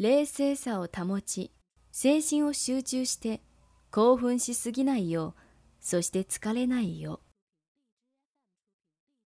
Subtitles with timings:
[0.00, 1.52] 冷静さを保ち、
[1.92, 3.42] 精神を集中して
[3.90, 5.40] 興奮しすぎないよう、
[5.78, 7.29] そして疲れないよう。